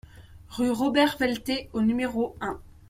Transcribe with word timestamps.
Rue 0.49 0.71
Robert 0.71 1.17
Velter 1.19 1.69
au 1.73 1.81
numéro 1.83 2.35
un 2.41 2.59